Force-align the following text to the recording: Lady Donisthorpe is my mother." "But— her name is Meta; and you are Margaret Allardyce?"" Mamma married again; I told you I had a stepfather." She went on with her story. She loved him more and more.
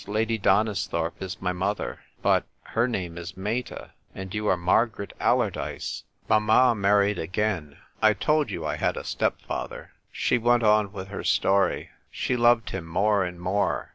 Lady 0.07 0.39
Donisthorpe 0.39 1.21
is 1.21 1.43
my 1.43 1.53
mother." 1.53 1.99
"But— 2.23 2.45
her 2.73 2.87
name 2.87 3.19
is 3.19 3.37
Meta; 3.37 3.91
and 4.15 4.33
you 4.33 4.47
are 4.47 4.57
Margaret 4.57 5.13
Allardyce?"" 5.19 6.05
Mamma 6.27 6.73
married 6.73 7.19
again; 7.19 7.77
I 8.01 8.13
told 8.13 8.49
you 8.49 8.65
I 8.65 8.77
had 8.77 8.97
a 8.97 9.03
stepfather." 9.03 9.91
She 10.11 10.39
went 10.39 10.63
on 10.63 10.91
with 10.91 11.09
her 11.09 11.23
story. 11.23 11.91
She 12.09 12.35
loved 12.35 12.71
him 12.71 12.87
more 12.87 13.23
and 13.23 13.39
more. 13.39 13.89